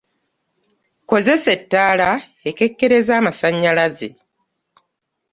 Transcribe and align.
Kozesa 1.09 1.49
ettaala 1.57 2.09
ekekkereza 2.49 3.13
amasannyalaze. 3.17 4.09